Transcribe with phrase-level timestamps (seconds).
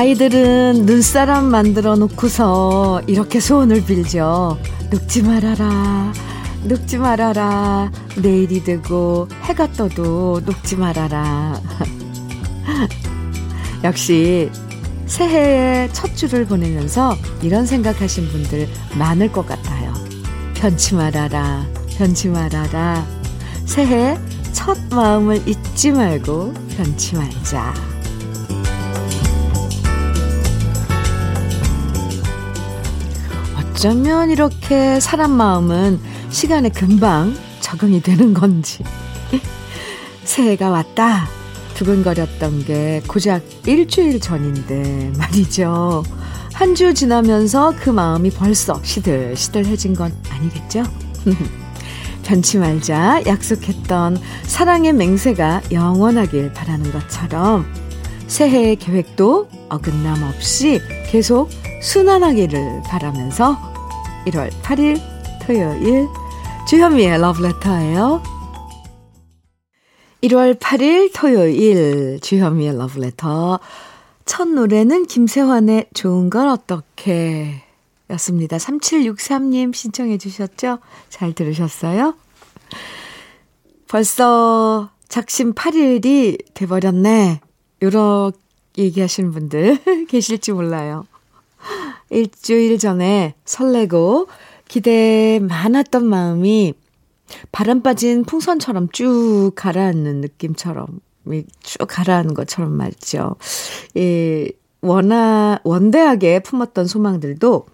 [0.00, 4.58] 아이들은 눈사람 만들어 놓고서 이렇게 소원을 빌죠.
[4.90, 6.14] 늙지 말아라.
[6.64, 7.90] 늙지 말아라.
[8.16, 11.60] 내일이 되고 해가 떠도 늙지 말아라.
[13.84, 14.50] 역시
[15.04, 19.92] 새해의 첫 주를 보내면서 이런 생각하신 분들 많을 것 같아요.
[20.54, 21.66] 변치 말아라.
[21.98, 23.06] 변치 말아라.
[23.66, 24.16] 새해
[24.54, 27.89] 첫 마음을 잊지 말고 변치 말자.
[33.80, 38.84] 어쩌면 이렇게 사람 마음은 시간에 금방 적응이 되는 건지.
[40.22, 41.26] 새해가 왔다.
[41.76, 46.02] 두근거렸던 게 고작 일주일 전인데 말이죠.
[46.52, 50.82] 한 주 지나면서 그 마음이 벌써 시들시들해진 건 아니겠죠?
[52.22, 57.64] 변치 말자 약속했던 사랑의 맹세가 영원하길 바라는 것처럼
[58.26, 61.48] 새해의 계획도 어긋남 없이 계속
[61.80, 63.69] 순환하기를 바라면서
[64.26, 65.00] 1월 8일
[65.42, 66.06] 토요일
[66.68, 68.22] 주현미의 러브레터예요.
[70.22, 73.58] 1월 8일 토요일 주현미의 러브레터
[74.26, 77.62] 첫 노래는 김세환의 좋은 걸 어떻게
[78.10, 78.58] 였습니다.
[78.58, 80.78] 3763님 신청해 주셨죠?
[81.08, 82.14] 잘 들으셨어요?
[83.88, 87.40] 벌써 작심 8일이 돼버렸네.
[87.82, 88.38] 요렇게
[88.76, 91.06] 얘기하시는 분들 계실지 몰라요.
[92.10, 94.28] 일주일 전에 설레고
[94.68, 96.74] 기대 많았던 마음이
[97.52, 101.00] 바람 빠진 풍선처럼 쭉 가라앉는 느낌처럼
[101.60, 103.36] 쭉 가라앉는 것처럼 말이죠.
[103.94, 107.66] 이 원하 원대하게 품었던 소망들도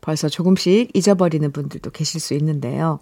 [0.00, 3.00] 벌써 조금씩 잊어버리는 분들도 계실 수 있는데요.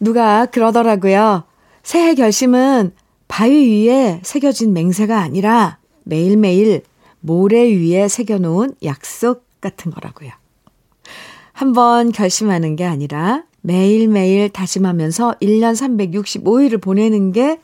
[0.00, 1.44] 누가 그러더라고요.
[1.82, 2.92] 새해 결심은
[3.28, 6.82] 바위 위에 새겨진 맹세가 아니라 매일매일
[7.20, 10.30] 모래 위에 새겨놓은 약속 같은 거라고요.
[11.52, 17.60] 한번 결심하는 게 아니라 매일매일 다짐하면서 1년 365일을 보내는 게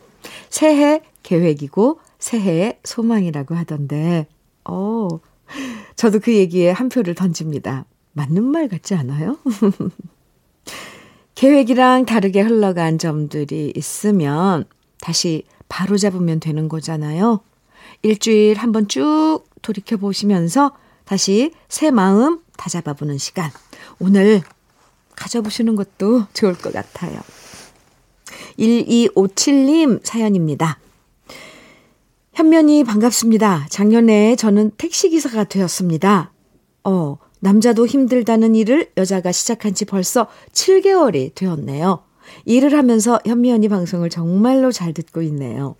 [0.50, 4.26] 새해 계획이고 새해의 소망이라고 하던데,
[4.64, 5.08] 어,
[5.94, 7.84] 저도 그 얘기에 한 표를 던집니다.
[8.12, 9.38] 맞는 말 같지 않아요?
[11.34, 14.64] 계획이랑 다르게 흘러간 점들이 있으면
[15.00, 17.40] 다시 바로 잡으면 되는 거잖아요.
[18.02, 20.72] 일주일 한번 쭉 돌이켜 보시면서
[21.04, 23.50] 다시 새 마음 다잡아보는 시간.
[23.98, 24.42] 오늘
[25.16, 27.20] 가져보시는 것도 좋을 것 같아요.
[28.58, 30.78] 1257님 사연입니다.
[32.34, 33.66] 현면이 반갑습니다.
[33.70, 36.32] 작년에 저는 택시기사가 되었습니다.
[36.84, 42.02] 어, 남자도 힘들다는 일을 여자가 시작한 지 벌써 7개월이 되었네요.
[42.46, 45.76] 일을 하면서 현미 언니 방송을 정말로 잘 듣고 있네요.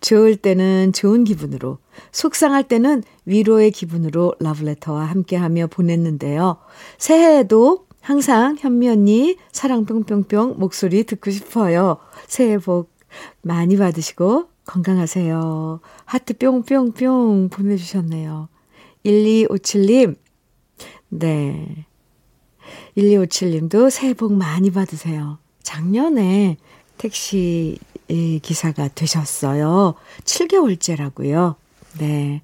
[0.00, 1.78] 좋을 때는 좋은 기분으로,
[2.12, 6.58] 속상할 때는 위로의 기분으로 러브레터와 함께하며 보냈는데요.
[6.98, 11.98] 새해에도 항상 현미 언니 사랑 뿅뿅뿅 목소리 듣고 싶어요.
[12.28, 12.94] 새해 복
[13.42, 15.80] 많이 받으시고 건강하세요.
[16.04, 18.48] 하트 뿅뿅뿅 보내주셨네요.
[19.04, 20.16] 1257님,
[21.08, 21.86] 네.
[22.96, 25.38] 1257님도 새해 복 많이 받으세요.
[25.62, 26.58] 작년에
[26.98, 27.78] 택시
[28.08, 29.94] 기사가 되셨어요.
[30.24, 31.54] 7개월째라고요.
[31.98, 32.42] 네.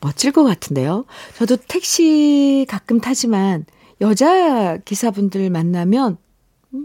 [0.00, 1.06] 멋질 것 같은데요.
[1.36, 3.64] 저도 택시 가끔 타지만
[4.00, 6.18] 여자 기사분들 만나면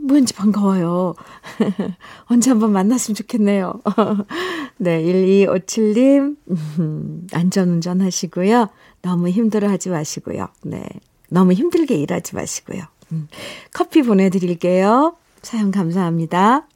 [0.09, 1.16] 왠지 반가워요.
[2.26, 3.82] 언제 한번 만났으면 좋겠네요.
[4.78, 6.38] 네, 1257님,
[6.80, 8.70] 음, 안전운전 하시고요.
[9.02, 10.48] 너무 힘들어 하지 마시고요.
[10.64, 10.84] 네.
[11.30, 12.84] 너무 힘들게 일하지 마시고요.
[13.12, 13.28] 음,
[13.74, 15.16] 커피 보내드릴게요.
[15.42, 16.68] 사연 감사합니다.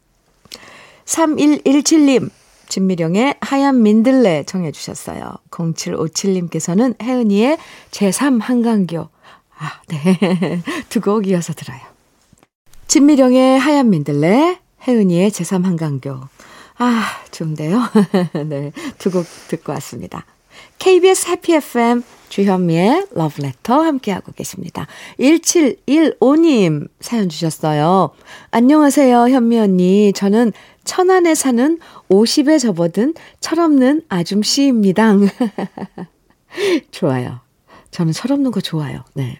[1.05, 2.29] 3117님,
[2.69, 5.33] 진미령의 하얀 민들레 청해 주셨어요.
[5.51, 7.57] 0757님께서는 혜은이의
[7.91, 9.09] 제3 한강교.
[9.59, 9.97] 아, 네.
[10.89, 11.79] 두 곡 이어서 들어요.
[12.87, 16.19] 진미령의 하얀 민들레, 혜은이의 제3 한강교.
[16.77, 17.79] 아, 좋은데요?
[18.47, 18.71] 네.
[18.97, 20.25] 두 곡 듣고 왔습니다.
[20.79, 24.87] KBS 해피 FM 주현미의 러브레터 함께하고 계십니다.
[25.19, 28.09] 1715님 사연 주셨어요.
[28.51, 30.13] 안녕하세요, 현미 언니.
[30.13, 30.51] 저는
[30.83, 35.13] 천안에 사는 50에 접어든 철없는 아줌씨입니다.
[36.91, 37.39] 좋아요.
[37.91, 39.03] 저는 철없는 거 좋아요.
[39.13, 39.37] 네.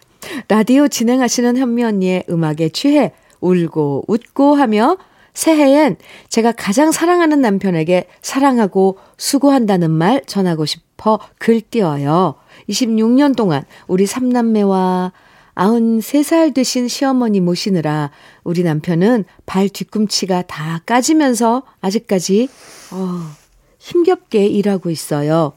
[0.48, 4.96] 라디오 진행하시는 현미 언니의 음악에 취해 울고 웃고 하며
[5.34, 5.96] 새해엔
[6.28, 12.36] 제가 가장 사랑하는 남편에게 사랑하고 수고한다는 말 전하고 싶어 글 띄어요.
[12.68, 15.12] 26년 동안 우리 삼남매와
[15.54, 18.10] 93살 되신 시어머니 모시느라
[18.42, 22.48] 우리 남편은 발 뒤꿈치가 다 까지면서 아직까지
[22.92, 23.20] 어,
[23.78, 25.52] 힘겹게 일하고 있어요.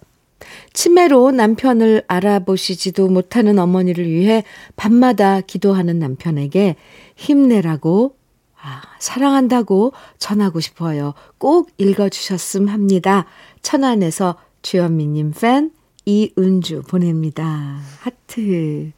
[0.73, 4.43] 치매로 남편을 알아보시지도 못하는 어머니를 위해
[4.75, 6.75] 밤마다 기도하는 남편에게
[7.15, 8.15] 힘내라고,
[8.61, 11.13] 아, 사랑한다고 전하고 싶어요.
[11.37, 13.25] 꼭 읽어주셨음 합니다.
[13.61, 15.71] 천안에서 주현미님 팬
[16.05, 17.79] 이은주 보냅니다.
[17.99, 18.91] 하트.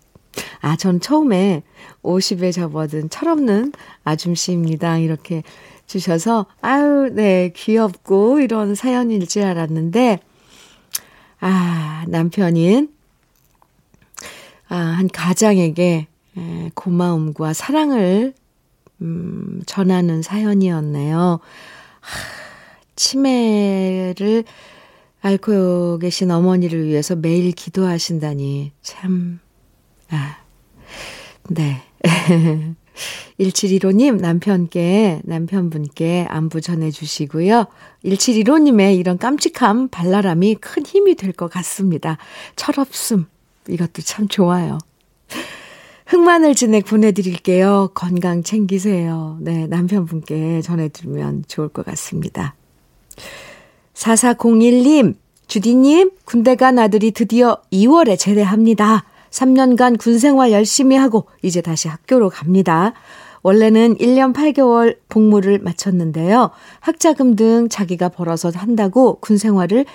[0.62, 1.64] 아, 전 처음에
[2.04, 3.72] 50에 접어든 철없는
[4.04, 4.98] 아줌씨입니다.
[4.98, 5.44] 이렇게
[5.88, 10.20] 주셔서, 아유, 네, 귀엽고 이런 사연일 줄 알았는데,
[11.40, 12.94] 아, 남편인,
[14.68, 16.08] 아, 한 가장에게
[16.76, 18.34] 고마움과 사랑을,
[19.02, 21.40] 음, 전하는 사연이었네요.
[22.02, 22.20] 하,
[22.96, 24.44] 치매를
[25.22, 29.40] 앓고 계신 어머니를 위해서 매일 기도하신다니, 참,
[30.10, 30.38] 아,
[31.50, 31.82] 네.
[33.40, 37.66] 1715님 남편께, 남편분께 안부 전해주시고요.
[38.04, 42.18] 1715님의 이런 깜찍함, 발랄함이 큰 힘이 될 것 같습니다.
[42.58, 43.26] 철없음,
[43.70, 44.78] 이것도 참 좋아요.
[46.08, 47.92] 흑마늘 진액 보내드릴게요.
[47.94, 49.38] 건강 챙기세요.
[49.42, 52.56] 네, 남편분께 전해드리면 좋을 것 같습니다.
[53.94, 55.16] 4401님,
[55.48, 59.06] 주디님, 군대 간 아들이 드디어 2월에 제대합니다.
[59.32, 62.94] 3년간 군 생활 열심히 하고 이제 다시 학교로 갑니다.
[63.42, 66.52] 원래는 1년 8개월 복무를 마쳤는데요.
[66.80, 69.86] 학자금 등 자기가 벌어서 한다고 군 생활을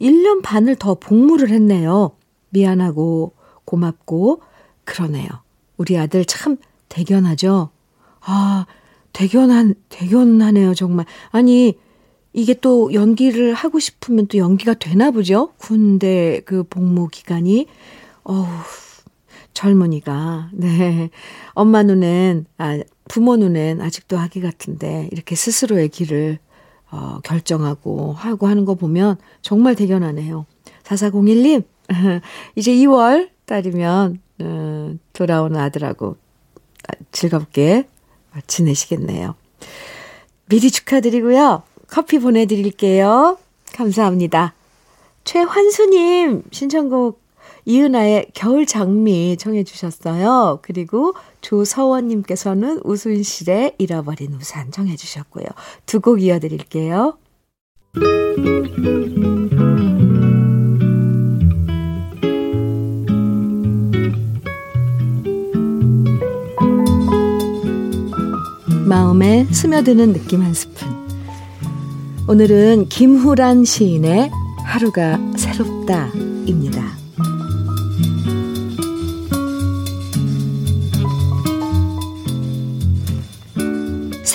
[0.00, 2.12] 1년 반을 더 복무를 했네요.
[2.50, 3.32] 미안하고
[3.64, 4.42] 고맙고
[4.84, 5.28] 그러네요.
[5.76, 6.56] 우리 아들 참
[6.88, 7.70] 대견하죠?
[8.20, 8.66] 아,
[9.12, 11.06] 대견한, 대견하네요, 정말.
[11.30, 11.78] 아니,
[12.32, 15.52] 이게 또 연기를 하고 싶으면 또 연기가 되나 보죠?
[15.58, 17.66] 군대 그 복무 기간이.
[18.28, 18.44] 어우,
[19.54, 21.08] 젊은이가, 네.
[21.54, 22.78] 엄마 눈엔, 아,
[23.08, 26.38] 부모 눈엔 아직도 아기 같은데, 이렇게 스스로의 길을,
[26.90, 30.44] 어, 결정하고 하고 하는 거 보면 정말 대견하네요.
[30.84, 31.64] 4401님,
[32.54, 36.18] 이제 2월 달이면, 어, 돌아오는 아들하고
[37.10, 37.88] 즐겁게
[38.46, 39.36] 지내시겠네요.
[40.50, 41.62] 미리 축하드리고요.
[41.86, 43.38] 커피 보내드릴게요.
[43.72, 44.52] 감사합니다.
[45.24, 47.27] 최환수님 신청곡
[47.68, 50.60] 이은아의 겨울 장미 청해 주셨어요.
[50.62, 51.12] 그리고
[51.42, 55.44] 조서원님께서는 우순실의 잃어버린 우산 청해 주셨고요.
[55.84, 57.18] 두 곡 이어드릴게요.
[68.86, 70.88] 마음에 스며드는 느낌 한 스푼.
[72.28, 74.30] 오늘은 김후란 시인의
[74.64, 76.27] 하루가 새롭다입니다.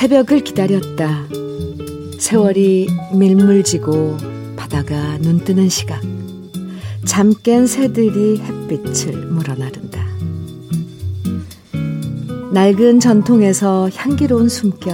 [0.03, 1.27] 새벽을 기다렸다.
[2.19, 4.17] 세월이 밀물지고
[4.57, 6.01] 바다가 눈뜨는 시각.
[7.05, 10.05] 잠 깬 새들이 햇빛을 물어나른다.
[12.51, 14.93] 낡은 전통에서 향기로운 숨결,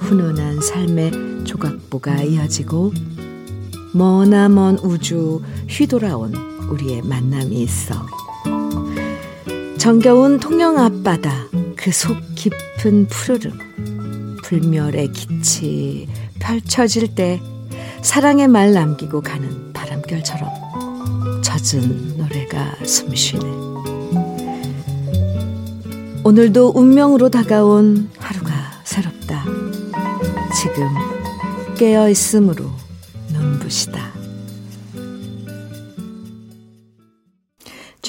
[0.00, 2.92] 훈훈한 삶의 조각보가 이어지고
[3.94, 6.34] 머나먼 우주 휘돌아온
[6.68, 7.94] 우리의 만남이 있어.
[9.78, 13.52] 정겨운 통영 앞바다 그 속 깊은 푸르름
[14.50, 16.08] 불멸의 기치
[16.40, 17.40] 펼쳐질 때
[18.02, 20.50] 사랑의 말 남기고 가는 바람결처럼
[21.40, 23.44] 젖은 노래가 숨쉬네.
[26.24, 28.52] 오늘도 운명으로 다가온 하루가
[28.82, 29.44] 새롭다.
[30.60, 30.88] 지금
[31.76, 32.72] 깨어 있으므로
[33.28, 33.99] 눈부시다.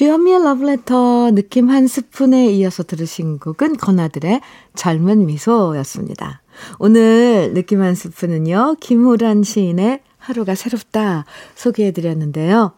[0.01, 4.41] 주현미의 러브레터 느낌 한 스푼에 이어서 들으신 곡은 건아들의
[4.73, 6.41] 젊은 미소였습니다.
[6.79, 12.71] 오늘 느낌 한 스푼은요, 김호란 시인의 하루가 새롭다 소개해드렸는데요.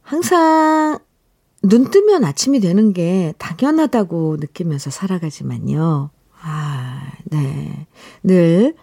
[0.00, 1.00] 항상
[1.62, 6.08] 눈 뜨면 아침이 되는 게 당연하다고 느끼면서 살아가지만요.
[6.40, 7.86] 아, 네.
[8.22, 8.74] 늘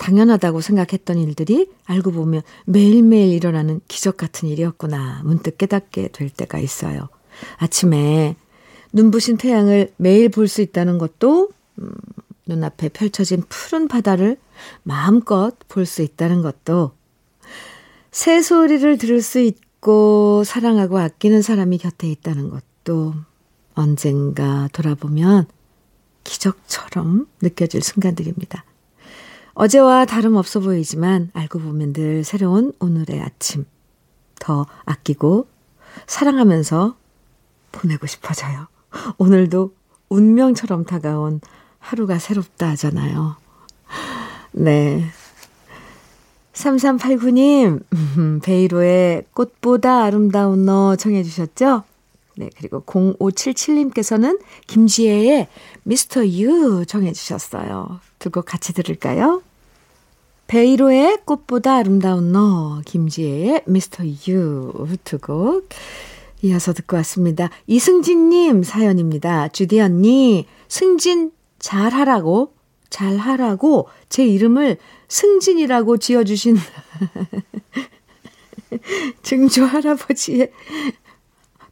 [0.00, 5.20] 당연하다고 생각했던 일들이 알고 보면 매일매일 일어나는 기적 같은 일이었구나.
[5.24, 7.08] 문득 깨닫게 될 때가 있어요.
[7.58, 8.34] 아침에
[8.92, 11.92] 눈부신 태양을 매일 볼 수 있다는 것도, 음,
[12.46, 14.38] 눈앞에 펼쳐진 푸른 바다를
[14.82, 16.92] 마음껏 볼 수 있다는 것도,
[18.10, 23.14] 새 소리를 들을 수 있고 사랑하고 아끼는 사람이 곁에 있다는 것도
[23.74, 25.46] 언젠가 돌아보면
[26.24, 28.64] 기적처럼 느껴질 순간들입니다.
[29.54, 33.64] 어제와 다름없어 보이지만 알고 보면 늘 새로운 오늘의 아침.
[34.38, 35.48] 더 아끼고
[36.06, 36.96] 사랑하면서
[37.72, 38.68] 보내고 싶어져요.
[39.18, 39.74] 오늘도
[40.08, 41.40] 운명처럼 다가온
[41.78, 43.36] 하루가 새롭다 하잖아요.
[44.52, 45.04] 네.
[46.52, 47.82] 3389님,
[48.42, 51.84] 베이로의 꽃보다 아름다운 너 청해 주셨죠?
[52.40, 55.46] 네, 그리고 0577님께서는 김지혜의
[55.82, 58.00] 미스터 유 청해주셨어요.
[58.18, 59.42] 두 곡 같이 들을까요?
[60.46, 64.72] 베이로의 꽃보다 아름다운 너, 김지혜의 미스터 유
[65.04, 65.68] 두 곡
[66.42, 67.50] 이어서 듣고 왔습니다.
[67.66, 69.48] 이승진님 사연입니다.
[69.48, 72.54] 주디 언니, 승진 잘하라고,
[72.88, 74.78] 잘하라고 제 이름을
[75.08, 76.56] 승진이라고 지어주신
[79.22, 80.50] 증조 할아버지의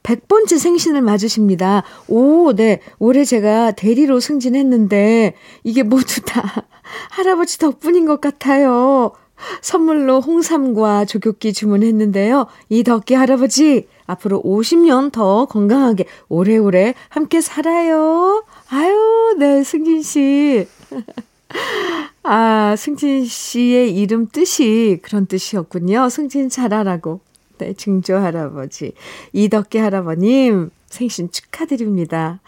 [0.08, 1.82] 100번째 생신을 맞으십니다.
[2.08, 2.80] 오, 네.
[2.98, 5.34] 올해 제가 대리로 승진했는데
[5.64, 6.66] 이게 모두 다
[7.10, 9.12] 할아버지 덕분인 것 같아요.
[9.60, 12.46] 선물로 홍삼과 조교기 주문했는데요.
[12.70, 18.44] 이 덕기 할아버지, 앞으로 50년 더 건강하게 오래오래 함께 살아요.
[18.70, 20.66] 아유, 네, 승진 씨.
[22.24, 26.08] 아, 승진 씨의 이름 뜻이 그런 뜻이었군요.
[26.08, 27.20] 승진 잘하라고.
[27.58, 28.92] 네, 증조 할아버지.
[29.32, 32.40] 이덕기 할아버님, 생신 축하드립니다.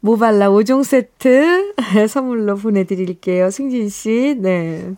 [0.00, 1.74] 모발라 5종 세트
[2.08, 3.50] 선물로 보내드릴게요.
[3.50, 4.92] 승진 씨, 네.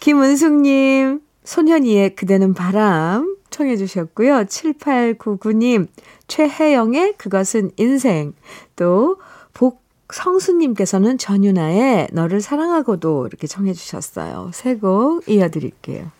[0.00, 4.44] 김은숙님, 소년이의 그대는 바람 청해 주셨고요.
[4.44, 5.88] 7899님,
[6.28, 8.34] 최혜영의 그것은 인생.
[8.76, 9.16] 또,
[9.54, 14.50] 복성수님께서는 전윤아의 너를 사랑하고도 이렇게 청해 주셨어요.
[14.52, 16.10] 세 곡 이어드릴게요.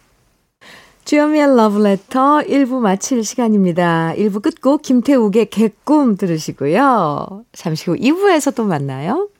[1.08, 4.12] 주현미의 러브레터 1부 마칠 시간입니다.
[4.18, 7.44] 1부 끝곡 김태욱의 개꿈 들으시고요.
[7.54, 9.30] 잠시 후 2부에서 또 만나요.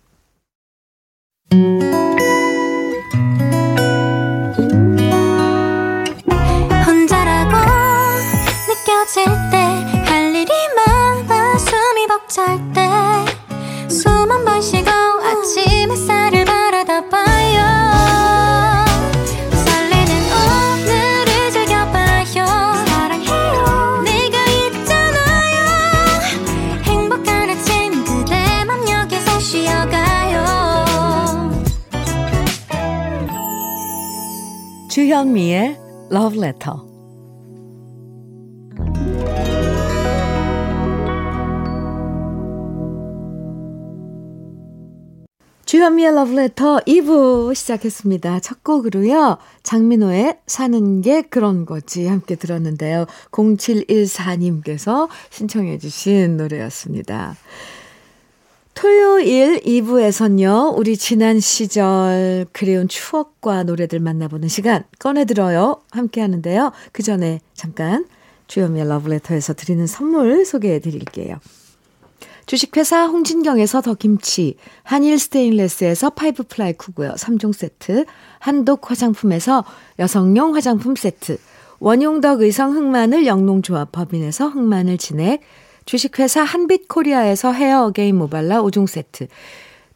[6.86, 7.56] 혼자라고
[8.68, 9.58] 느껴질 때
[10.08, 12.80] 할 일이 많아 숨이 벅찰 때
[13.88, 16.37] 숨 한 번 쉬고 아침 햇살을
[35.28, 35.76] 주현미의
[36.10, 36.88] Love Letter
[45.66, 48.40] 주현미의 러브레터 2부 시작했습니다.
[48.40, 49.36] 첫 곡으로요.
[49.62, 53.04] 장민호의 사는 게 그런 거지 함께 들었는데요.
[53.30, 57.36] 0714님께서 신청해 주신 노래였습니다.
[58.80, 60.78] 토요일 2부에선요.
[60.78, 65.80] 우리 지난 시절 그리운 추억과 노래들 만나보는 시간 꺼내들어요.
[65.90, 66.70] 함께 하는데요.
[66.92, 68.06] 그 전에 잠깐
[68.46, 71.40] 주현미의 러브레터에서 드리는 선물 소개해 드릴게요.
[72.46, 74.54] 주식회사 홍진경에서 더 김치,
[74.84, 78.04] 한일 스테인레스에서 five ply 쿠고요 3종 세트,
[78.38, 79.64] 한독 화장품에서
[79.98, 81.38] 여성용 화장품 세트,
[81.80, 85.40] 원용덕 의성 흑마늘 영농조합 법인에서 흑마늘 진액,
[85.88, 89.26] 주식회사 한빛코리아에서 헤어 어게인 모발라 5종 세트,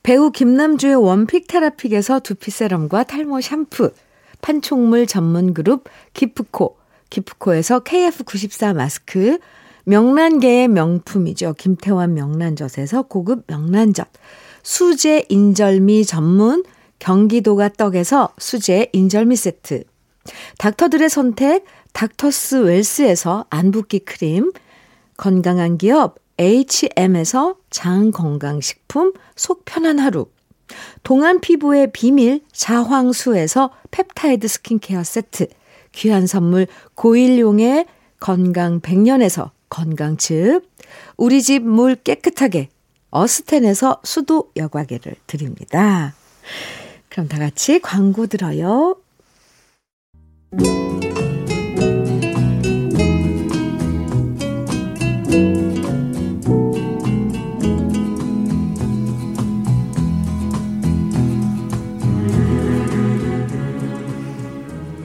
[0.03, 3.91] 배우 김남주의 one pick 테라픽에서 두피 세럼과 탈모 샴푸,
[4.41, 5.85] 판촉물 전문 그룹
[6.15, 6.79] 기프코,
[7.11, 9.39] 기프코에서 KF94 마스크,
[9.85, 11.57] 명란계의 명품이죠.
[11.59, 14.09] 김태환 명란젓에서 고급 명란젓.
[14.63, 16.65] 수제 인절미 전문
[17.01, 19.85] 경기도가 떡에서 수제 인절미 세트.
[20.57, 24.53] 닥터들의 선택 닥터스 웰스에서 안붓기 크림.
[25.23, 30.27] 건강한 기업 H&M에서 장건강식품 속 편한 하루.
[31.05, 35.47] 동안 피부의 비밀 자황수에서 펩타이드 스킨케어 세트.
[35.93, 37.87] 귀한 선물 고일용의
[38.19, 40.69] 건강 100년에서 건강즙,
[41.17, 42.71] 우리 집 물 깨끗하게
[43.11, 46.15] 어스텐에서 수도 여과기를 드립니다.
[47.09, 48.97] 그럼 다 같이 광고 들어요.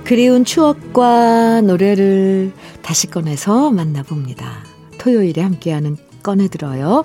[0.07, 4.63] 그리운 추억과 노래를 다시 꺼내서 만나봅니다.
[4.99, 7.03] 토요일에 함께하는 꺼내들어요.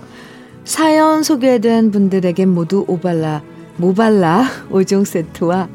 [0.65, 3.43] 사연 소개된 분들에게 모두 오발라,
[3.77, 5.69] 모발라 5종 세트와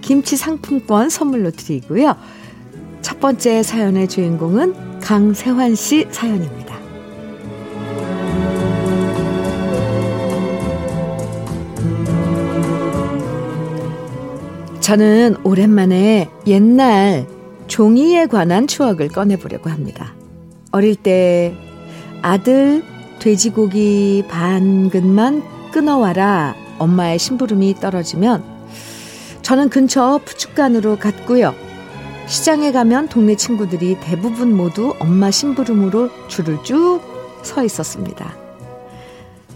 [0.00, 2.16] 김치 상품권 선물로 드리고요.
[3.02, 6.71] 첫 번째 사연의 주인공은 강세환 씨 사연입니다.
[14.82, 17.26] 저는 오랜만에 옛날
[17.66, 20.14] 종이에 관한 추억을 꺼내보려고 합니다.
[20.72, 21.56] 어릴 때
[22.20, 22.82] 아들
[23.18, 28.44] 돼지고기 반 근만 끊어와라 엄마의 심부름이 떨어지면
[29.40, 31.54] 저는 근처 푸축간으로 갔고요.
[32.26, 37.12] 시장에 가면 동네 친구들이 대부분 모두 엄마 심부름으로 줄을 쭉
[37.42, 38.34] 서 있었습니다.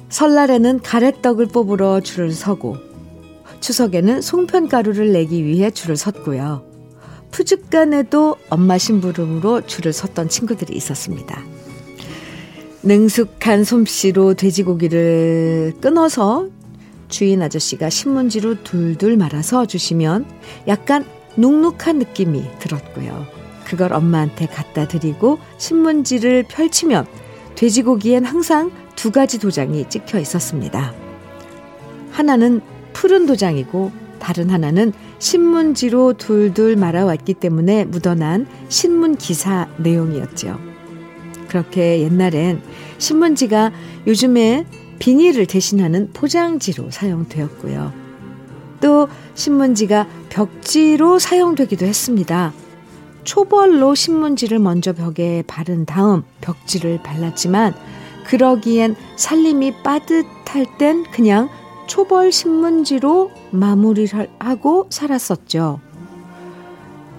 [0.08, 2.76] 설날에는 가래떡을 뽑으러 줄을 서고
[3.60, 6.64] 추석에는 송편가루를 내기 위해 줄을 섰고요.
[7.30, 11.42] 푸죽간에도 엄마 심부름으로 줄을 섰던 친구들이 있었습니다.
[12.82, 16.48] 능숙한 솜씨로 돼지고기를 끊어서
[17.08, 20.24] 주인 아저씨가 신문지로 둘둘 말아서 주시면
[20.68, 21.04] 약간
[21.36, 23.26] 눅눅한 느낌이 들었고요.
[23.64, 27.06] 그걸 엄마한테 갖다 드리고 신문지를 펼치면
[27.56, 30.94] 돼지고기엔 항상 두 가지 도장이 찍혀 있었습니다.
[32.10, 32.60] 하나는
[32.96, 40.58] 푸른 도장이고 다른 하나는 신문지로 둘둘 말아왔기 때문에 묻어난 신문 기사 내용이었죠.
[41.46, 42.62] 그렇게 옛날엔
[42.96, 43.70] 신문지가
[44.06, 44.64] 요즘에
[44.98, 47.92] 비닐을 대신하는 포장지로 사용되었고요.
[48.80, 52.54] 또 신문지가 벽지로 사용되기도 했습니다.
[53.24, 57.74] 초벌로 신문지를 먼저 벽에 바른 다음 벽지를 발랐지만
[58.26, 61.50] 그러기엔 살림이 빠듯할 땐 그냥
[61.86, 65.80] 초벌 신문지로 마무리를 하고 살았었죠.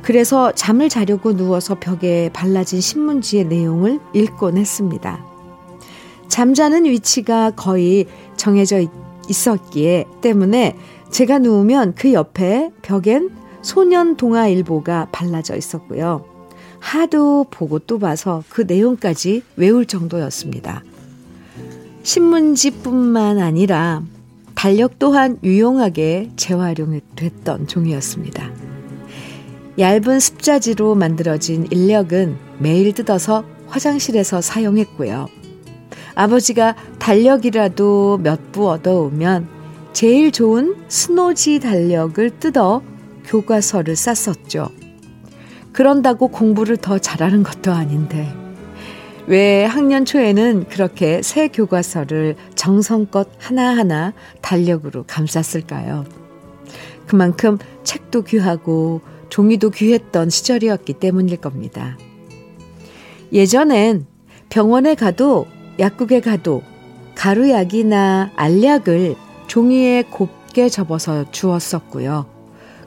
[0.01, 5.25] 그래서 잠을 자려고 누워서 벽에 발라진 신문지의 내용을 읽곤 했습니다.
[6.29, 8.05] 잠자는 위치가 거의
[8.35, 8.85] 정해져
[9.27, 10.77] 있었기에 때문에
[11.09, 13.31] 제가 누우면 그 옆에 벽엔
[13.61, 16.23] 소년 동화일보가 발라져 있었고요.
[16.79, 20.83] 하도 보고 또 봐서 그 내용까지 외울 정도였습니다.
[22.03, 24.03] 신문지뿐만 아니라
[24.57, 28.49] 달력 또한 유용하게 재활용됐던 종이였습니다.
[29.77, 35.27] 얇은 습자지로 만들어진 인력은 매일 뜯어서 화장실에서 사용했고요.
[36.15, 39.47] 아버지가 달력이라도 몇 부 얻어오면
[39.93, 42.81] 제일 좋은 스노지 달력을 뜯어
[43.25, 44.69] 교과서를 쌌었죠.
[45.71, 48.33] 그런다고 공부를 더 잘하는 것도 아닌데.
[49.27, 56.05] 왜 학년 초에는 그렇게 새 교과서를 정성껏 하나하나 달력으로 감쌌을까요?
[57.05, 61.97] 그만큼 책도 귀하고 종이도 귀했던 시절이었기 때문일 겁니다.
[63.33, 64.05] 예전엔
[64.47, 65.45] 병원에 가도
[65.77, 66.63] 약국에 가도
[67.15, 69.15] 가루약이나 알약을
[69.47, 72.25] 종이에 곱게 접어서 주었었고요.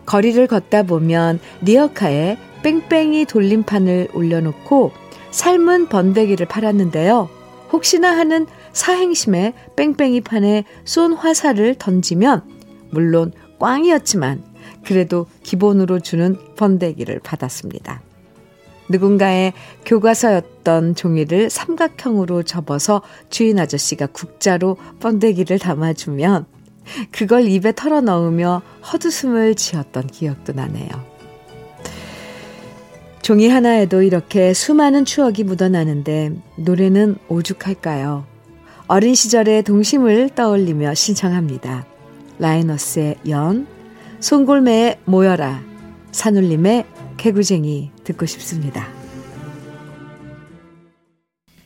[0.07, 5.00] 거리를 걷다 보면 리어카에 뺑뺑이 돌림판을 올려놓고
[5.31, 7.29] 삶은 번데기를 팔았는데요.
[7.73, 12.43] 혹시나 하는 사행심에 뺑뺑이 판에 쏜 화살을 던지면
[12.91, 14.43] 물론 꽝이었지만
[14.85, 18.03] 그래도 기본으로 주는 번데기를 받았습니다.
[18.89, 19.53] 누군가의
[19.85, 26.47] 교과서였던 종이를 삼각형으로 접어서 주인 아저씨가 국자로 번데기를 담아주면
[27.13, 28.63] 그걸 입에 털어 넣으며
[28.93, 30.89] 헛웃음을 지었던 기억도 나네요.
[33.23, 38.25] 종이 하나에도 이렇게 수많은 추억이 묻어나는데 노래는 오죽할까요?
[38.87, 41.87] 어린 시절의 동심을 떠올리며 신청합니다.
[42.39, 43.67] 라이너스의 연,
[44.21, 45.63] 송골매의 모여라,
[46.13, 46.87] 산울림의
[47.19, 49.00] 개구쟁이 듣고 싶습니다.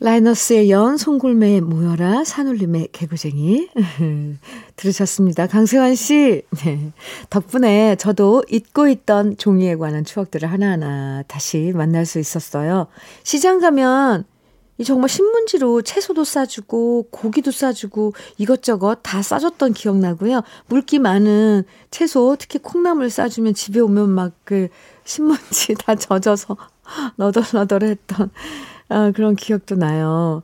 [0.04, 3.70] 라이너스의 연, 송골매의 모여라, 산울림의 개구쟁이.
[4.76, 5.46] 들으셨습니다.
[5.46, 6.42] 강세환 씨.
[6.62, 6.92] 네.
[7.30, 12.88] 덕분에 저도 잊고 있던 종이에 관한 추억들을 하나하나 다시 만날 수 있었어요.
[13.22, 14.24] 시장 가면
[14.76, 20.42] 이 정말 신문지로 채소도 싸주고 고기도 싸주고 이것저것 다 싸줬던 기억나고요.
[20.66, 24.68] 물기 많은 채소 특히 콩나물 싸주면 집에 오면 막 그
[25.04, 26.56] 신문지 다 젖어서
[27.16, 28.30] 너덜너덜했던
[28.88, 30.42] 아, 그런 기억도 나요.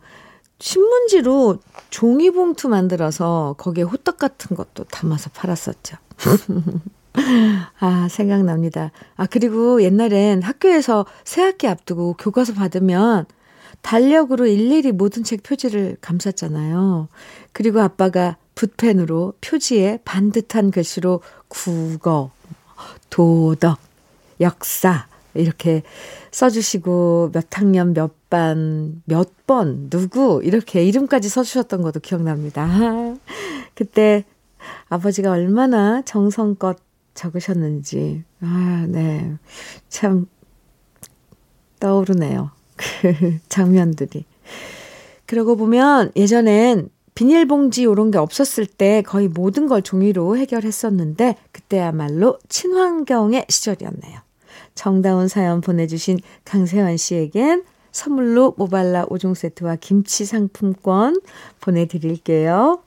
[0.58, 1.58] 신문지로
[1.90, 5.96] 종이봉투 만들어서 거기에 호떡 같은 것도 담아서 팔았었죠.
[7.80, 8.92] 아, 생각납니다.
[9.16, 13.26] 아, 그리고 옛날엔 학교에서 새학기 앞두고 교과서 받으면
[13.82, 17.08] 달력으로 일일이 모든 책 표지를 감쌌잖아요.
[17.52, 22.30] 그리고 아빠가 붓펜으로 표지에 반듯한 글씨로 국어,
[23.08, 23.78] 도덕,
[24.40, 25.82] 역사 이렇게
[26.32, 32.66] 써주시고 몇 학년 몇 반, 몇 번, 누구 이렇게 이름까지 써주셨던 것도 기억납니다.
[33.74, 34.24] 그때
[34.88, 36.78] 아버지가 얼마나 정성껏
[37.14, 39.34] 적으셨는지 아, 네.
[39.88, 40.26] 참
[41.80, 42.50] 떠오르네요.
[42.76, 44.24] 그 장면들이.
[45.26, 53.46] 그러고 보면 예전엔 비닐봉지 이런 게 없었을 때 거의 모든 걸 종이로 해결했었는데 그때야말로 친환경의
[53.48, 54.20] 시절이었네요.
[54.74, 61.20] 정다운 사연 보내주신 강세환 씨에겐 선물로 모발라 5종 세트와 김치 상품권
[61.60, 62.82] 보내드릴게요.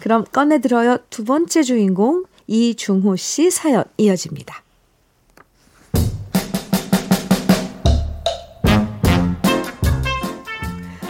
[0.00, 0.98] 그럼 꺼내들어요.
[1.10, 4.62] 두 번째 주인공 이중호 씨 사연 이어집니다.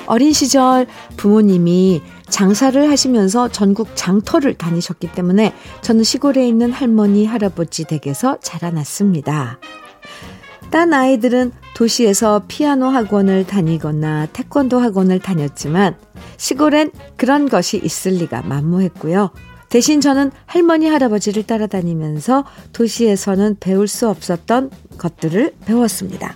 [0.06, 0.86] 어린 시절
[1.16, 9.58] 부모님이 장사를 하시면서 전국 장터를 다니셨기 때문에 저는 시골에 있는 할머니, 할아버지 댁에서 자라났습니다.
[10.74, 15.94] 딴 아이들은 도시에서 피아노 학원을 다니거나 태권도 학원을 다녔지만
[16.36, 19.30] 시골엔 그런 것이 있을 리가 만무했고요.
[19.68, 26.34] 대신 저는 할머니, 할아버지를 따라다니면서 도시에서는 배울 수 없었던 것들을 배웠습니다.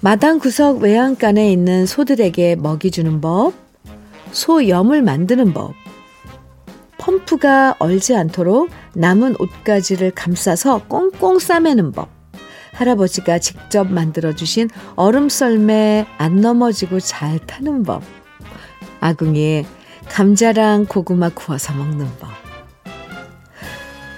[0.00, 3.54] 마당 구석 외양간에 있는 소들에게 먹이 주는 법,
[4.32, 5.72] 소염을 만드는 법,
[6.98, 12.13] 펌프가 얼지 않도록 남은 옷가지를 감싸서 꽁꽁 싸매는 법,
[12.74, 18.02] 할아버지가 직접 만들어주신 얼음 썰매 안 넘어지고 잘 타는 법,
[19.00, 19.64] 아궁이에
[20.08, 22.30] 감자랑 고구마 구워서 먹는 법.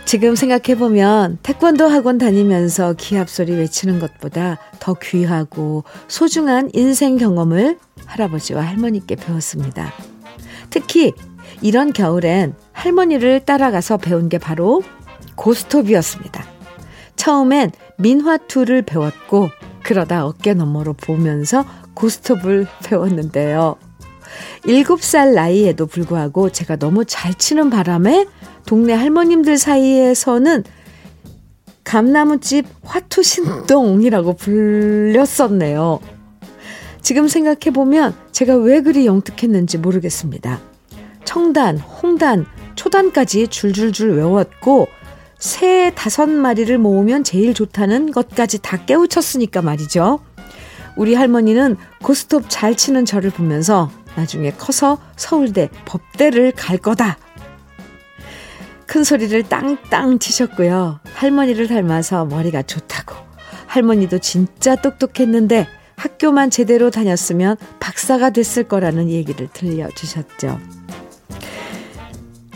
[0.05, 9.17] 지금 생각해보면 태권도 학원 다니면서 기합소리 외치는 것보다 더 귀하고 소중한 인생 경험을 할아버지와 할머니께
[9.17, 9.93] 배웠습니다.
[10.71, 11.13] 특히
[11.61, 14.83] 이런 겨울엔 할머니를 따라가서 배운 게 바로
[15.35, 16.45] 고스톱이었습니다.
[17.17, 19.51] 처음엔 민화투를 배웠고
[19.83, 23.77] 그러다 어깨 너머로 보면서 고스톱을 배웠는데요.
[24.63, 28.27] 7살 나이에도 불구하고 제가 너무 잘 치는 바람에
[28.67, 30.65] 동네 할머님들 사이에서는
[31.85, 36.01] 감나무집 화투신동이라고 불렸었네요.
[37.01, 40.61] 지금 생각해보면 제가 왜 그리 영특했는지 모르겠습니다.
[41.25, 44.89] 청단, 홍단, 초단까지 줄줄줄 외웠고
[45.39, 50.21] 새 다섯 마리를 모으면 제일 좋다는 것까지 다 깨우쳤으니까 말이죠.
[50.97, 57.19] 우리 할머니는 고스톱 잘 치는 저를 보면서 나중에 커서 서울대 법대를 갈 거다.
[58.87, 61.01] 큰 소리를 땅땅 치셨고요.
[61.15, 63.15] 할머니를 닮아서 머리가 좋다고.
[63.67, 70.59] 할머니도 진짜 똑똑했는데 학교만 제대로 다녔으면 박사가 됐을 거라는 얘기를 들려주셨죠.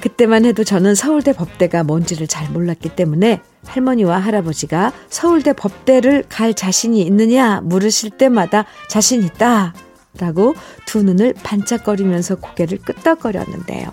[0.00, 7.02] 그때만 해도 저는 서울대 법대가 뭔지를 잘 몰랐기 때문에 할머니와 할아버지가 서울대 법대를 갈 자신이
[7.02, 9.74] 있느냐 물으실 때마다 자신 있다
[10.18, 10.54] 라고
[10.86, 13.92] 두 눈을 반짝거리면서 고개를 끄덕거렸는데요.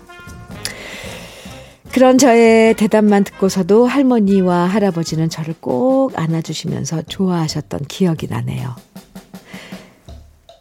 [1.92, 8.74] 그런 저의 대답만 듣고서도 할머니와 할아버지는 저를 꼭 안아주시면서 좋아하셨던 기억이 나네요.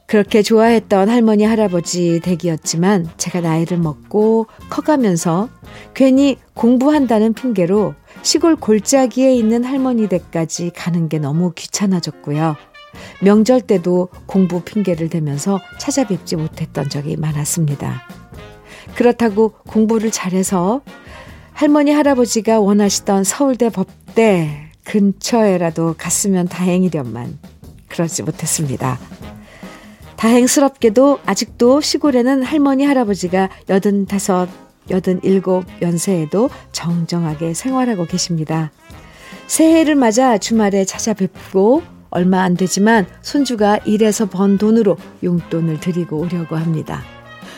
[0.08, 5.50] 그렇게 좋아했던 할머니, 할아버지 댁이었지만 제가 나이를 먹고 커가면서
[5.94, 12.56] 괜히 공부한다는 핑계로 시골 골짜기에 있는 할머니 댁까지 가는 게 너무 귀찮아졌고요.
[13.22, 18.04] 명절 때도 공부 핑계를 대면서 찾아뵙지 못했던 적이 많았습니다.
[18.96, 20.82] 그렇다고 공부를 잘해서
[21.52, 27.40] 할머니, 할아버지가 원하시던 서울대 법대 근처에라도 갔으면 다행이련만
[27.90, 28.98] 그러지 못했습니다.
[30.18, 34.50] 다행스럽게도 아직도 시골에는 할머니, 할아버지가 여든다섯,
[34.90, 38.72] 여든일곱 연세에도 정정하게 생활하고 계십니다.
[39.48, 47.04] 새해를 맞아 주말에 찾아뵙고 얼마 안 되지만 손주가 일해서 번 돈으로 용돈을 드리고 오려고 합니다.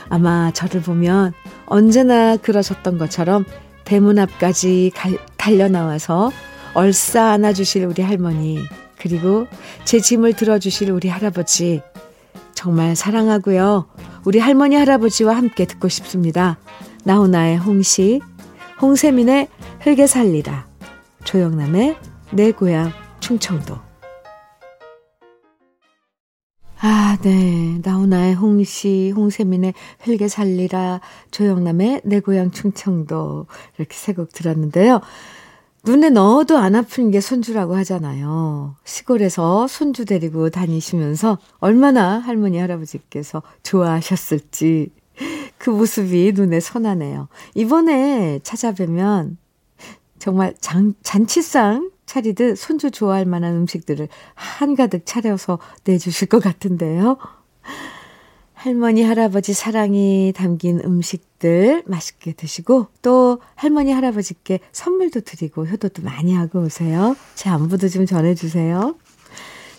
[0.10, 1.34] 아마 저를 보면
[1.66, 3.46] 언제나 그러셨던 것처럼
[3.86, 6.32] 대문 앞까지 갈, 달려나와서
[6.74, 8.60] 얼싸 안아주실 우리 할머니,
[8.98, 9.48] 그리고
[9.86, 11.82] 제 짐을 들어주실 우리 할아버지,
[12.60, 13.88] 정말 사랑하고요.
[14.26, 16.58] 우리 할머니 할아버지와 함께 듣고 싶습니다.
[17.06, 18.20] 나훈아의 홍시,
[18.82, 19.48] 홍세민의
[19.80, 20.68] 흙에 살리라,
[21.24, 21.96] 조영남의
[22.34, 22.92] 내 고향
[23.22, 23.78] 충청도.
[26.82, 27.80] 아, 네.
[27.82, 31.00] 나훈아의 홍시, 홍세민의 흙에 살리라,
[31.32, 33.46] 조영남의 내 고향 충청도.
[33.78, 35.00] 이렇게 세 곡 들었는데요.
[35.86, 38.76] 눈에 넣어도 안 아픈 게 손주라고 하잖아요.
[38.84, 44.92] 시골에서 손주 데리고 다니시면서 얼마나 할머니, 할아버지께서 좋아하셨을지
[45.58, 47.28] 그 모습이 눈에 선하네요.
[47.56, 49.38] 이번에 찾아뵈면
[50.20, 57.18] 정말 장, 잔치상 차리듯 손주 좋아할 만한 음식들을 한가득 차려서 내주실 것 같은데요.
[58.60, 66.60] 할머니, 할아버지 사랑이 담긴 음식들 맛있게 드시고 또 할머니, 할아버지께 선물도 드리고 효도도 많이 하고
[66.60, 67.16] 오세요.
[67.36, 68.98] 제 안부도 좀 전해주세요.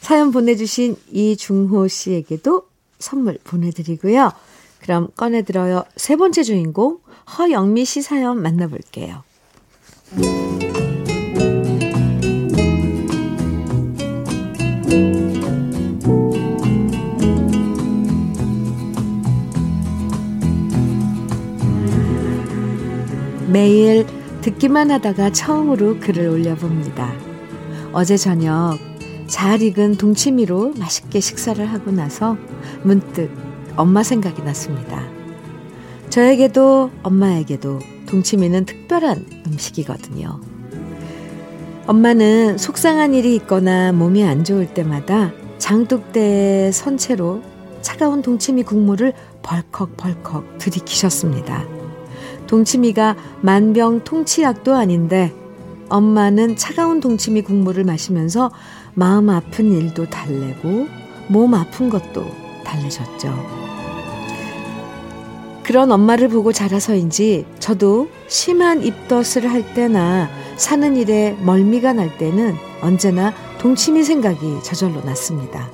[0.01, 4.33] 사연 보내주신 이중호 씨에게도 선물 보내드리고요.
[4.81, 5.85] 그럼 꺼내들어요.
[5.97, 7.01] 세 번째 주인공
[7.37, 9.23] 허영미 씨 사연 만나볼게요.
[23.61, 24.07] 매일
[24.40, 27.12] 듣기만 하다가 처음으로 글을 올려봅니다.
[27.92, 28.79] 어제 저녁
[29.27, 32.38] 잘 익은 동치미로 맛있게 식사를 하고 나서
[32.83, 33.31] 문득
[33.77, 35.03] 엄마 생각이 났습니다.
[36.09, 40.40] 저에게도 엄마에게도 동치미는 특별한 음식이거든요.
[41.87, 47.42] 엄마는 속상한 일이 있거나 몸이 안 좋을 때마다 장독대 선채로
[47.83, 51.80] 차가운 동치미 국물을 벌컥벌컥 들이키셨습니다.
[52.51, 55.33] 동치미가 만병 통치약도 아닌데
[55.89, 58.51] 엄마는 차가운 동치미 국물을 마시면서
[58.95, 60.89] 마음 아픈 일도 달래고
[61.29, 62.25] 몸 아픈 것도
[62.65, 63.33] 달래셨죠.
[65.63, 73.33] 그런 엄마를 보고 자라서인지 저도 심한 입덧을 할 때나 사는 일에 멀미가 날 때는 언제나
[73.61, 75.71] 동치미 생각이 저절로 났습니다.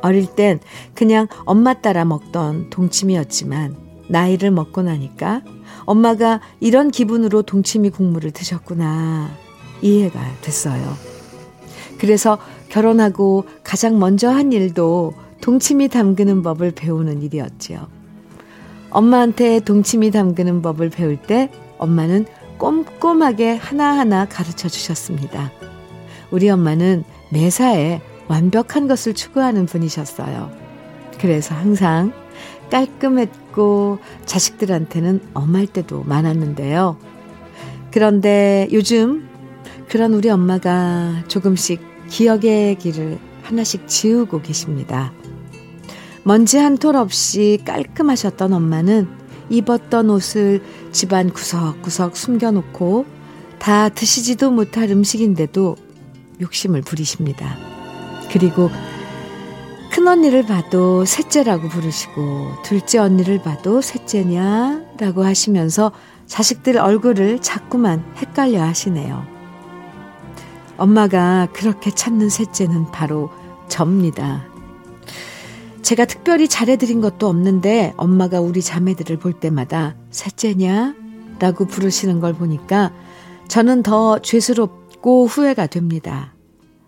[0.00, 0.58] 어릴 땐
[0.94, 3.76] 그냥 엄마 따라 먹던 동치미였지만
[4.08, 5.42] 나이를 먹고 나니까
[5.86, 9.30] 엄마가 이런 기분으로 동치미 국물을 드셨구나
[9.80, 10.94] 이해가 됐어요.
[11.98, 17.86] 그래서 결혼하고 가장 먼저 한 일도 동치미 담그는 법을 배우는 일이었지요.
[18.90, 22.26] 엄마한테 동치미 담그는 법을 배울 때 엄마는
[22.58, 25.52] 꼼꼼하게 하나하나 가르쳐 주셨습니다.
[26.30, 30.50] 우리 엄마는 매사에 완벽한 것을 추구하는 분이셨어요.
[31.20, 32.12] 그래서 항상
[32.70, 33.45] 깔끔했고
[34.24, 36.96] 자식들한테는 엄할 때도 많았는데요.
[37.90, 39.28] 그런데 요즘
[39.88, 45.12] 그런 우리 엄마가 조금씩 기억의 길을 하나씩 지우고 계십니다.
[46.24, 49.08] 먼지 한 톨 없이 깔끔하셨던 엄마는
[49.48, 53.06] 입었던 옷을 집안 구석구석 숨겨놓고
[53.58, 55.76] 다 드시지도 못할 음식인데도
[56.40, 57.56] 욕심을 부리십니다.
[58.30, 58.70] 그리고
[59.96, 65.90] 큰 언니를 봐도 셋째라고 부르시고 둘째 언니를 봐도 셋째냐라고 하시면서
[66.26, 69.24] 자식들 얼굴을 자꾸만 헷갈려 하시네요.
[70.76, 73.30] 엄마가 그렇게 찾는 셋째는 바로
[73.68, 74.44] 접니다.
[75.80, 80.94] 제가 특별히 잘해드린 것도 없는데 엄마가 우리 자매들을 볼 때마다 셋째냐?
[81.38, 82.92] 라고 부르시는 걸 보니까
[83.48, 86.35] 저는 더 죄스럽고 후회가 됩니다.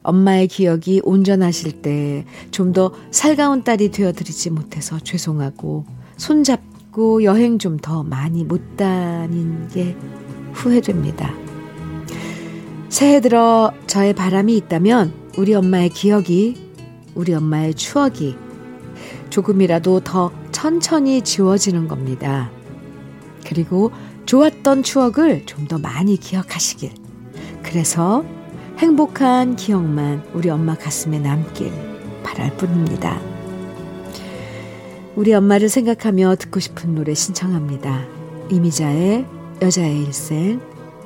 [0.02, 5.84] 엄마의 기억이 온전하실 때 좀 더 살가운 딸이 되어드리지 못해서 죄송하고
[6.16, 9.96] 손잡고 여행 좀 더 많이 못 다닌 게
[10.52, 11.32] 후회됩니다.
[12.88, 16.56] 새해 들어 저의 바람이 있다면 우리 엄마의 기억이,
[17.14, 18.34] 우리 엄마의 추억이
[19.30, 22.50] 조금이라도 더 천천히 지워지는 겁니다.
[23.46, 23.92] 그리고
[24.26, 26.90] 좋았던 추억을 좀 더 많이 기억하시길.
[27.62, 28.24] 그래서
[28.78, 31.72] 행복한 기억만 우리 엄마 가슴에 남길
[32.22, 33.20] 바랄 뿐입니다.
[35.16, 38.06] 우리 엄마를 생각하며 듣고 싶은 노래 신청합니다.
[38.50, 39.26] 이미자의
[39.60, 40.60] 여자의 일생,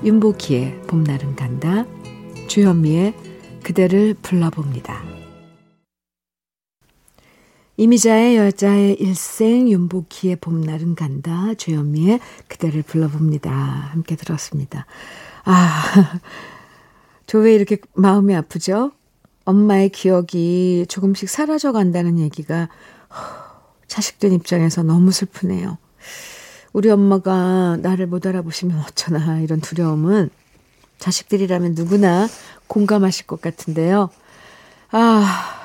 [0.04, 1.87] 윤복희의 봄날은 간다,
[2.46, 3.14] 주현미의
[3.62, 5.02] 그대를 불러봅니다.
[7.78, 13.50] 이미자의 여자의 일생, 윤복희의 봄날은 간다, 주현미의 그대를 불러봅니다.
[13.50, 14.85] 함께 들었습니다.
[15.44, 16.20] 아,
[17.26, 18.92] 저 왜 이렇게 마음이 아프죠?
[19.44, 22.68] 엄마의 기억이 조금씩 사라져 간다는 얘기가
[23.87, 25.78] 자식들 입장에서 너무 슬프네요.
[26.72, 30.30] 우리 엄마가 나를 못 알아보시면 어쩌나 이런 두려움은
[30.98, 32.28] 자식들이라면 누구나
[32.68, 34.08] 공감하실 것 같은데요.
[34.90, 35.61] 아,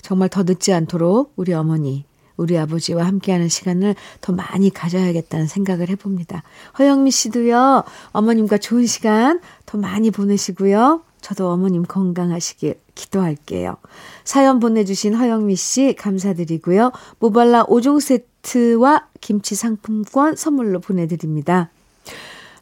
[0.00, 2.04] 정말 더 늦지 않도록 우리 어머니,
[2.42, 6.42] 우리 아버지와 함께하는 시간을 더 많이 가져야겠다는 생각을 해봅니다.
[6.78, 11.02] 허영미 씨도요, 어머님과 좋은 시간 더 많이 보내시고요.
[11.22, 13.76] 저도 어머님 건강하시길 기도할게요.
[14.24, 16.90] 사연 보내주신 허영미 씨 감사드리고요.
[17.20, 21.70] 모발라 5종 세트와 김치 상품권 선물로 보내드립니다.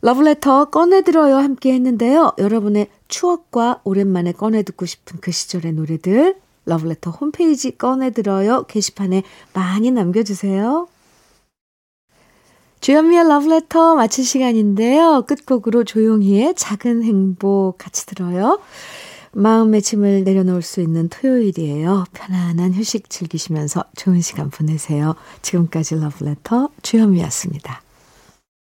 [0.02, 2.32] 러브레터 꺼내들어요 함께 했는데요.
[2.38, 10.88] 여러분의 추억과 오랜만에 꺼내 듣고 싶은 그 시절의 노래들 러브레터 홈페이지 꺼내들어요 게시판에 많이 남겨주세요.
[12.80, 15.24] 주현미의 러브레터 마칠 시간인데요.
[15.26, 18.60] 끝곡으로 조용히의 작은 행복 같이 들어요.
[19.32, 22.04] 마음의 짐을 내려놓을 수 있는 토요일이에요.
[22.12, 25.14] 편안한 휴식 즐기시면서 좋은 시간 보내세요.
[25.42, 27.82] 지금까지 러브레터 주현미였습니다.